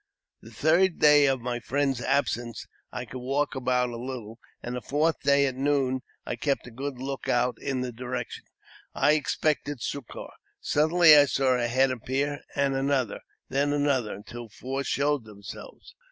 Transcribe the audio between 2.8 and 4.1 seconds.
I could walk about a